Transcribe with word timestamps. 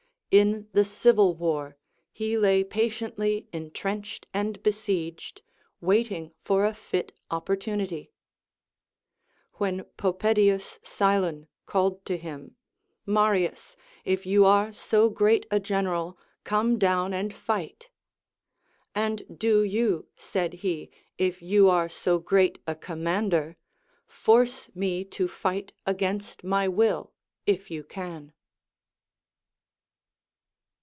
In 0.33 0.69
the 0.71 0.85
civil 0.85 1.35
war, 1.35 1.75
he 2.13 2.37
lay 2.37 2.63
patiently 2.63 3.49
entrenched 3.51 4.27
and 4.33 4.63
besieged, 4.63 5.41
waiting 5.81 6.31
for 6.41 6.63
a 6.63 6.73
fit 6.73 7.11
opportunity; 7.29 8.13
when 9.55 9.83
Popedius 9.97 10.79
Silon 10.83 11.49
called 11.65 12.05
to 12.05 12.15
him, 12.15 12.55
Marius, 13.05 13.75
if 14.05 14.25
you 14.25 14.45
are 14.45 14.71
so 14.71 15.09
great 15.09 15.45
a 15.51 15.59
general 15.59 16.17
come 16.45 16.79
down 16.79 17.11
and 17.13 17.33
fight. 17.33 17.89
And 18.95 19.37
do 19.37 19.63
you, 19.65 20.07
said 20.15 20.53
he, 20.63 20.91
if 21.17 21.41
you 21.41 21.69
are 21.69 21.89
so 21.89 22.19
great 22.19 22.57
a 22.65 22.73
commander, 22.73 23.57
force 24.07 24.73
me 24.73 25.03
to 25.03 25.27
fight 25.27 25.73
against 25.85 26.41
my 26.41 26.69
will, 26.69 27.11
if 27.45 27.69
you 27.69 27.83
can. 27.83 28.31